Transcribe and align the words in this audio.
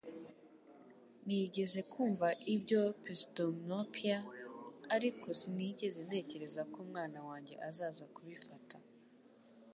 Nigeze 1.25 1.79
kumva 1.91 2.27
ibya 2.53 2.83
pseudomyopia, 3.03 4.17
ariko 4.95 5.25
sinigeze 5.39 5.99
ntekereza 6.07 6.61
ko 6.71 6.77
umwana 6.85 7.19
wanjye 7.27 7.53
azaza 7.69 8.05
kubifata 8.15 8.77